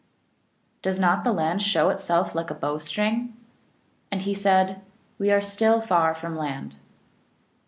[0.81, 3.37] Does not the land show itself like a bow string?"
[4.11, 4.81] And he said,"
[5.19, 6.77] We are still far from land."